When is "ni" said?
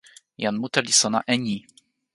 1.45-1.57